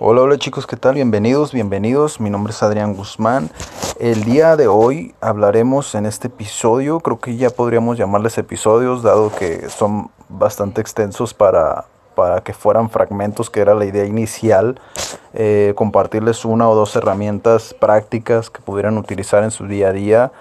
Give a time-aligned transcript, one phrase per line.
[0.00, 0.94] Hola, hola chicos, ¿qué tal?
[0.94, 2.20] Bienvenidos, bienvenidos.
[2.20, 3.50] Mi nombre es Adrián Guzmán.
[3.98, 9.34] El día de hoy hablaremos en este episodio, creo que ya podríamos llamarles episodios, dado
[9.34, 14.80] que son bastante extensos para, para que fueran fragmentos, que era la idea inicial,
[15.34, 20.32] eh, compartirles una o dos herramientas prácticas que pudieran utilizar en su día a día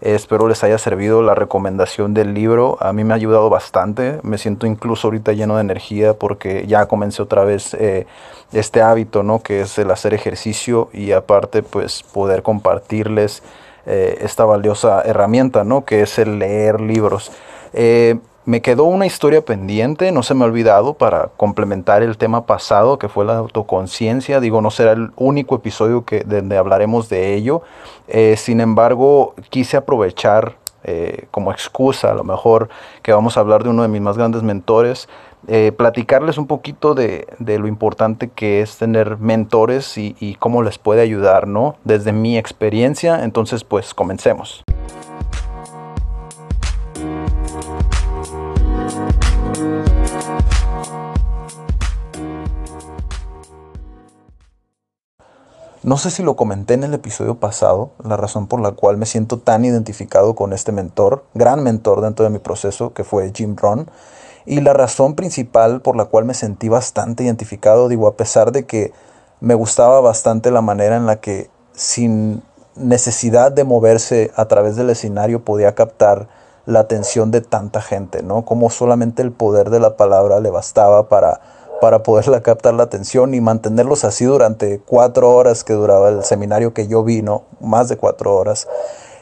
[0.00, 2.76] espero les haya servido la recomendación del libro.
[2.80, 4.18] A mí me ha ayudado bastante.
[4.22, 8.06] Me siento incluso ahorita lleno de energía porque ya comencé otra vez eh,
[8.52, 9.42] este hábito, ¿no?
[9.42, 13.42] Que es el hacer ejercicio y aparte pues poder compartirles
[13.86, 15.84] eh, esta valiosa herramienta, ¿no?
[15.84, 17.30] Que es el leer libros.
[17.72, 22.46] Eh, me quedó una historia pendiente, no se me ha olvidado, para complementar el tema
[22.46, 24.38] pasado, que fue la autoconciencia.
[24.38, 27.62] Digo, no será el único episodio que, donde hablaremos de ello.
[28.06, 30.54] Eh, sin embargo, quise aprovechar
[30.84, 32.68] eh, como excusa, a lo mejor,
[33.02, 35.08] que vamos a hablar de uno de mis más grandes mentores,
[35.48, 40.62] eh, platicarles un poquito de, de, lo importante que es tener mentores y, y cómo
[40.62, 41.76] les puede ayudar, ¿no?
[41.82, 43.24] Desde mi experiencia.
[43.24, 44.62] Entonces, pues, comencemos.
[55.86, 59.06] No sé si lo comenté en el episodio pasado, la razón por la cual me
[59.06, 63.54] siento tan identificado con este mentor, gran mentor dentro de mi proceso, que fue Jim
[63.54, 63.88] Rohn,
[64.46, 68.66] y la razón principal por la cual me sentí bastante identificado, digo, a pesar de
[68.66, 68.92] que
[69.38, 72.42] me gustaba bastante la manera en la que sin
[72.74, 76.26] necesidad de moverse a través del escenario podía captar
[76.64, 78.44] la atención de tanta gente, ¿no?
[78.44, 81.42] Como solamente el poder de la palabra le bastaba para
[81.80, 86.72] para poderla captar la atención y mantenerlos así durante cuatro horas que duraba el seminario
[86.74, 87.44] que yo vi, ¿no?
[87.60, 88.66] Más de cuatro horas.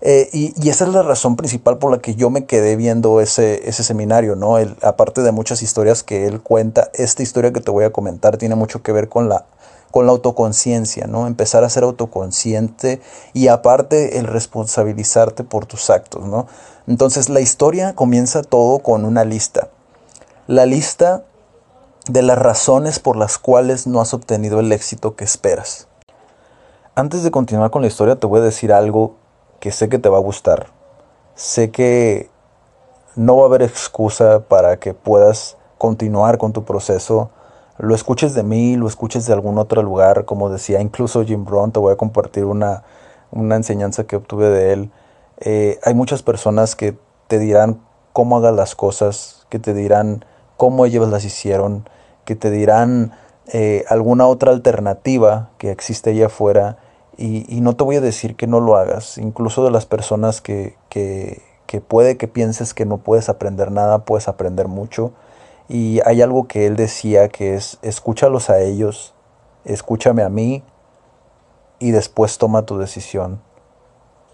[0.00, 3.68] Eh, y, esa es la razón principal por la que yo me quedé viendo ese,
[3.68, 4.56] ese seminario, ¿no?
[4.82, 8.54] Aparte de muchas historias que él cuenta, esta historia que te voy a comentar tiene
[8.54, 9.46] mucho que ver con la,
[9.90, 11.26] con la autoconciencia, ¿no?
[11.26, 13.00] Empezar a ser autoconsciente
[13.32, 16.46] y aparte el responsabilizarte por tus actos, ¿no?
[16.86, 19.68] Entonces la historia comienza todo con una lista.
[20.46, 21.24] La lista
[22.08, 25.88] de las razones por las cuales no has obtenido el éxito que esperas.
[26.94, 29.14] Antes de continuar con la historia te voy a decir algo
[29.60, 30.68] que sé que te va a gustar.
[31.34, 32.30] Sé que
[33.14, 37.30] no va a haber excusa para que puedas continuar con tu proceso.
[37.76, 41.72] Lo escuches de mí, lo escuches de algún otro lugar, como decía incluso Jim Brown,
[41.72, 42.82] te voy a compartir una,
[43.32, 44.90] enseñanza que obtuve de él.
[45.40, 46.96] Eh, hay muchas personas que
[47.28, 47.80] te dirán
[48.12, 50.24] cómo hagas las cosas, que te dirán
[50.56, 51.88] cómo ellos las hicieron,
[52.28, 53.12] que te dirán
[53.54, 56.76] eh, alguna otra alternativa que existe allá afuera
[57.16, 60.76] y, no te voy a decir que no lo hagas, incluso de las personas que,
[60.90, 65.12] que, que puede que pienses que no puedes aprender nada, puedes aprender mucho.
[65.70, 69.14] Y hay algo que él decía que es, escúchalos a ellos,
[69.64, 70.62] escúchame a mí
[71.78, 73.40] y después toma tu decisión.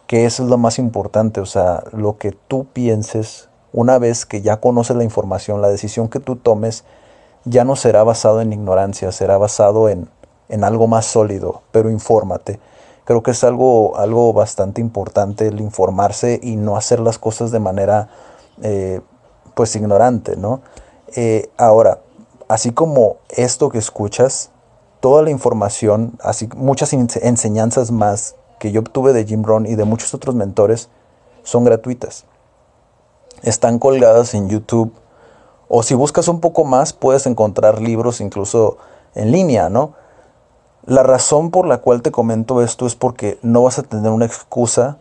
[0.08, 4.42] Que eso es lo más importante, o sea, lo que tú pienses, una vez que
[4.42, 6.84] ya conoces la información, la decisión que tú tomes,
[7.44, 10.08] ya no será basado en ignorancia, será basado en,
[10.48, 12.60] en algo más sólido, pero infórmate.
[13.04, 17.60] Creo que es algo, algo bastante importante el informarse y no hacer las cosas de
[17.60, 18.08] manera
[18.62, 19.00] eh,
[19.54, 20.60] pues ignorante, ¿no?
[21.14, 22.00] Eh, ahora,
[22.48, 24.50] así como esto que escuchas,
[25.00, 29.84] toda la información, así muchas enseñanzas más que yo obtuve de Jim Rohn y de
[29.84, 30.88] muchos otros mentores
[31.42, 32.24] son gratuitas.
[33.42, 34.94] Están colgadas en YouTube
[35.76, 38.76] o si buscas un poco más, puedes encontrar libros incluso
[39.16, 39.94] en línea, ¿no?
[40.86, 44.24] La razón por la cual te comento esto es porque no vas a tener una
[44.24, 44.98] excusa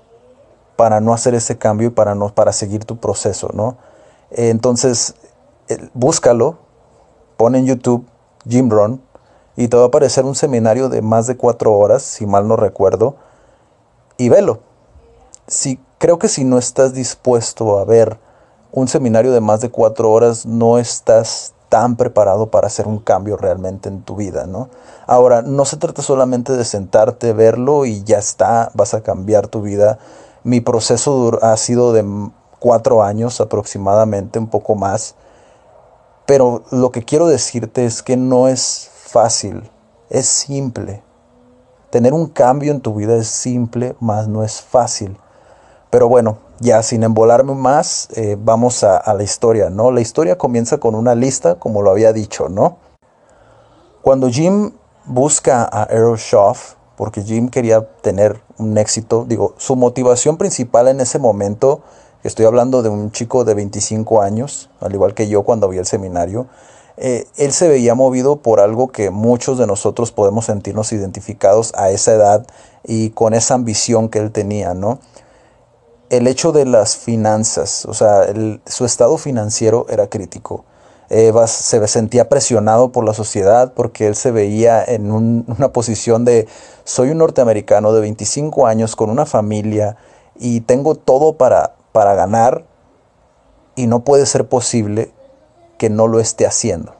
[0.76, 3.78] para no hacer ese cambio y para, no, para seguir tu proceso, ¿no?
[4.32, 5.14] Entonces,
[5.94, 6.58] búscalo,
[7.38, 8.08] pon en YouTube
[8.50, 9.00] Jim Rohn
[9.56, 12.56] y te va a aparecer un seminario de más de cuatro horas, si mal no
[12.56, 13.16] recuerdo,
[14.18, 14.62] y velo.
[15.46, 18.23] Si, creo que si no estás dispuesto a ver
[18.74, 23.38] un seminario de más de cuatro horas no estás tan preparado para hacer un cambio
[23.38, 24.70] realmente en tu vida, ¿no?
[25.06, 29.62] Ahora, no se trata solamente de sentarte, verlo y ya está, vas a cambiar tu
[29.62, 30.00] vida.
[30.44, 32.04] Mi proceso ha sido de
[32.60, 35.16] cuatro años aproximadamente, un poco más.
[36.26, 39.70] Pero lo que quiero decirte es que no es fácil,
[40.10, 41.04] es simple.
[41.92, 45.18] Tener un cambio en tu vida es simple, más no es fácil.
[45.94, 49.92] Pero bueno, ya sin embolarme más, eh, vamos a, la historia, ¿no?
[49.92, 52.78] La historia comienza con una lista, como lo había dicho, ¿no?
[54.02, 54.72] Cuando Jim
[55.06, 61.00] busca a Earl Schoff, porque Jim quería tener un éxito, digo, su motivación principal en
[61.00, 61.84] ese momento,
[62.24, 65.86] estoy hablando de un chico de 25 años, al igual que yo cuando vi el
[65.86, 66.48] seminario,
[66.98, 71.92] eh, él se veía movido por algo que muchos de nosotros podemos sentirnos identificados a
[71.92, 72.48] esa edad
[72.84, 74.98] y con esa ambición que él tenía, ¿no?
[76.14, 78.28] El hecho de las finanzas, o sea,
[78.68, 80.64] su estado financiero era crítico.
[81.10, 86.48] Eva se sentía presionado por la sociedad porque él se veía en una posición de
[86.84, 89.98] soy un norteamericano de 25 años con una familia
[90.36, 92.64] y tengo todo para, para ganar
[93.76, 95.12] y no puede ser posible
[95.80, 96.94] que no lo esté haciendo.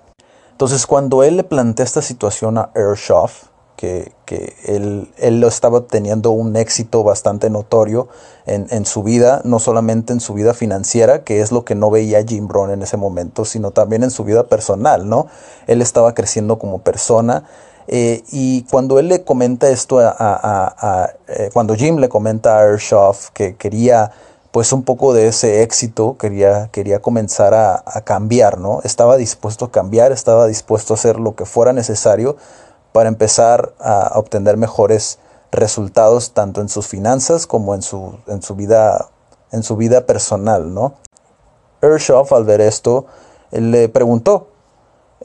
[0.50, 3.44] Entonces cuando él le plantea esta situación a Ershoff,
[3.84, 8.08] que, que él, él, estaba teniendo un éxito bastante notorio
[8.46, 11.92] en, en, su vida, no solamente en su vida financiera, que es lo que no
[11.92, 15.28] veía Jim Brown en ese momento, sino también en su vida personal, ¿no?
[15.68, 17.44] Él estaba creciendo como persona.
[17.90, 22.60] Eh, y cuando él le comenta esto a, a, a, eh, cuando Jim le comenta
[22.60, 24.12] a Ershoff que quería
[24.52, 28.80] pues un poco de ese éxito, quería, quería comenzar a, cambiar, ¿no?
[28.84, 32.38] Estaba dispuesto a cambiar, estaba dispuesto a hacer lo que fuera necesario
[32.94, 35.20] para empezar a obtener mejores
[35.52, 39.10] resultados tanto en sus finanzas como en su, en su, vida,
[39.52, 40.94] en su vida personal, ¿no?
[41.82, 43.06] Ershoff al ver esto
[43.52, 44.48] le preguntó,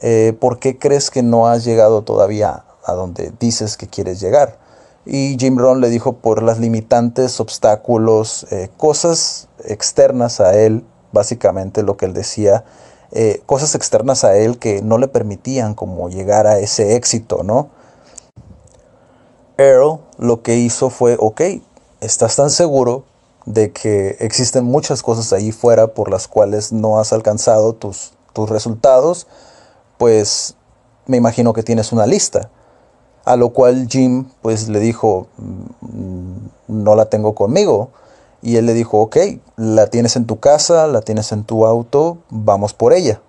[0.01, 4.57] eh, ¿por qué crees que no has llegado todavía a donde dices que quieres llegar?
[5.05, 11.81] Y Jim Rohn le dijo por las limitantes, obstáculos, eh, cosas externas a él, básicamente
[11.81, 12.63] lo que él decía,
[13.11, 17.69] eh, cosas externas a él que no le permitían como llegar a ese éxito, ¿no?
[19.57, 21.41] Earl lo que hizo fue, ok,
[22.01, 23.03] estás tan seguro
[23.45, 28.49] de que existen muchas cosas ahí fuera por las cuales no has alcanzado tus, tus
[28.49, 29.27] resultados,
[29.97, 30.55] pues
[31.07, 32.49] me imagino que tienes una lista.
[33.25, 37.89] A lo cual Jim pues le dijo, mm, no la tengo conmigo.
[38.41, 39.17] Y él le dijo, ok,
[39.57, 43.21] la tienes en tu casa, la tienes en tu auto, vamos por ella.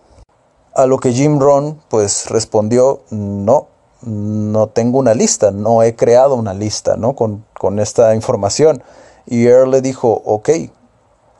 [0.74, 3.66] A lo que Jim Ron pues respondió, no,
[4.02, 7.14] no tengo una lista, no he creado una lista, ¿no?
[7.14, 8.82] Con, con esta información.
[9.26, 10.50] Y Earl le dijo, ok,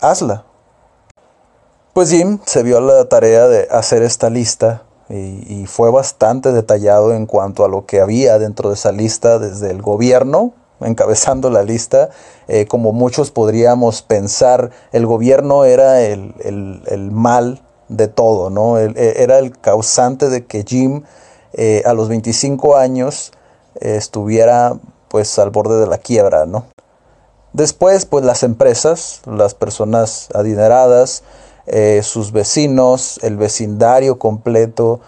[0.01, 0.45] hazla.
[1.93, 7.13] Pues Jim se vio a la tarea de hacer esta lista y, fue bastante detallado
[7.15, 11.63] en cuanto a lo que había dentro de esa lista desde el gobierno encabezando la
[11.63, 12.11] lista,
[12.49, 18.79] eh, como muchos podríamos pensar, el gobierno era el, mal de todo, ¿no?
[18.79, 18.93] E,
[19.23, 21.03] era el causante de que Jim
[21.53, 23.33] eh, a los 25 años
[23.81, 24.79] eh, estuviera
[25.09, 26.67] pues al borde de la quiebra, ¿no?
[27.53, 31.25] Después, pues las empresas, las personas adineradas,
[32.03, 35.01] sus vecinos, el vecindario completo,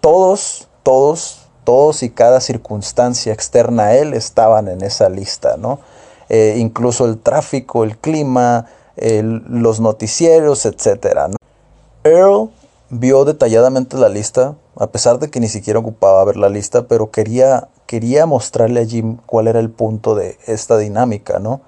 [0.00, 5.80] todos, todos, todos y cada circunstancia externa a él estaban en esa lista, ¿no?
[6.28, 8.66] Eh, incluso el tráfico, el clima,
[8.96, 11.30] los noticieros, etc.
[12.04, 12.50] Earl
[12.90, 17.10] vio detalladamente la lista, a pesar de que ni siquiera ocupaba ver la lista, pero
[17.10, 21.62] quería, quería mostrarle a Jim cuál era el punto de esta dinámica, ¿no?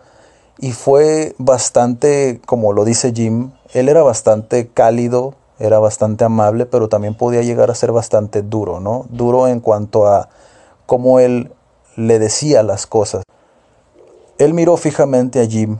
[0.59, 6.89] Y fue bastante, como lo dice Jim, él era bastante cálido, era bastante amable, pero
[6.89, 9.07] también podía llegar a ser bastante duro, ¿no?
[9.11, 10.29] Duro en cuanto a
[10.87, 11.53] cómo él
[11.97, 13.23] le decía las cosas.
[14.39, 15.79] Él miró fijamente a Jim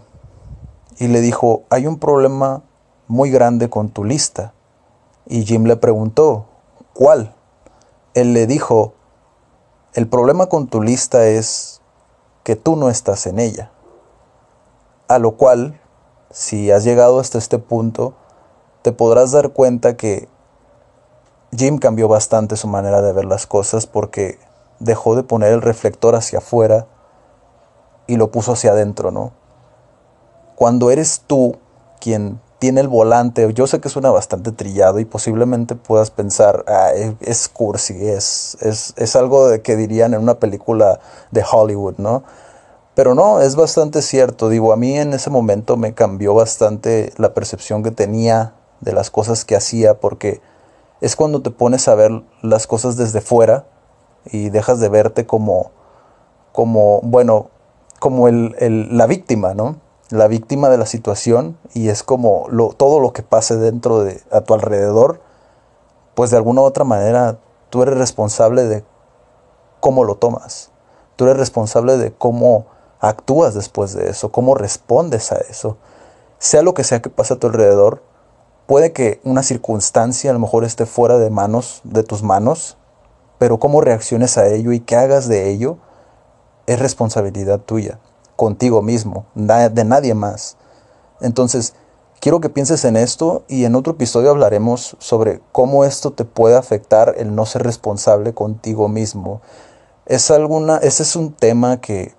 [0.99, 2.63] y le dijo, hay un problema
[3.09, 4.55] muy grande con tu lista.
[5.27, 6.47] Y Jim le preguntó,
[6.93, 7.35] ¿cuál?
[8.15, 8.95] Él le dijo,
[9.95, 11.81] el problema con tu lista es
[12.45, 13.73] que tú no estás en ella.
[15.09, 15.81] A lo cual
[16.31, 18.15] si has llegado hasta este punto,
[18.85, 20.29] te podrás dar cuenta que
[21.57, 24.39] Jim cambió bastante su manera de ver las cosas porque
[24.79, 26.87] dejó de poner el reflector hacia afuera
[28.07, 29.33] y lo puso hacia adentro, ¿no?
[30.55, 31.57] Cuando eres tú
[31.99, 36.91] quien tiene el volante, yo sé que suena bastante trillado y posiblemente puedas pensar, ah,
[36.93, 41.01] es, cursi, es, es, es algo de que dirían en una película
[41.31, 42.23] de Hollywood, ¿no?
[42.95, 44.51] Pero no, es bastante cierto.
[44.51, 48.53] Digo, a mí en ese momento me cambió bastante la percepción que tenía
[48.85, 50.41] de las cosas que hacía, porque
[51.01, 53.67] es cuando te pones a ver las cosas desde fuera
[54.27, 55.73] y dejas de verte como,
[56.53, 57.51] como bueno,
[57.99, 58.55] como el,
[58.97, 59.77] la víctima, ¿no?
[60.11, 64.43] La víctima de la situación y es como todo lo que pase dentro de, a
[64.43, 65.21] tu alrededor,
[66.15, 67.39] pues de alguna u otra manera
[67.71, 68.85] tú eres responsable de
[69.81, 70.71] cómo lo tomas.
[71.17, 72.67] Tú eres responsable de cómo
[73.01, 75.77] actúas después de eso, cómo respondes a eso.
[76.39, 78.03] Sea lo que sea que pase a tu alrededor,
[78.67, 82.77] puede que una circunstancia a lo mejor esté fuera de manos, de tus manos,
[83.39, 85.79] pero cómo reacciones a ello y qué hagas de ello
[86.67, 87.99] es responsabilidad tuya,
[88.37, 90.57] contigo mismo, de nadie más.
[91.21, 91.75] Entonces,
[92.25, 96.57] Quiero que pienses en esto y en otro episodio hablaremos sobre cómo esto te puede
[96.57, 99.43] afectar el no ser responsable contigo mismo.
[100.07, 102.15] Es alguna, ese es un tema que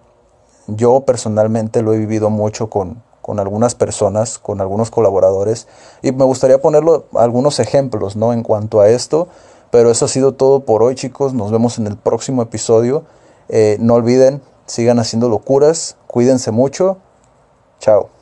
[0.67, 5.67] yo personalmente lo he vivido mucho con, con algunas personas, con algunos colaboradores
[6.03, 8.33] y me gustaría ponerlo algunos ejemplos, ¿no?
[8.33, 9.29] En cuanto a esto,
[9.71, 11.33] pero eso ha sido todo por hoy, chicos.
[11.33, 13.03] Nos vemos en el próximo episodio.
[13.49, 16.97] Eh, no olviden, sigan haciendo locuras, cuídense mucho.
[17.79, 18.14] Chao.